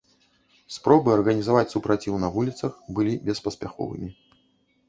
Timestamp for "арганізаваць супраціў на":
1.17-2.31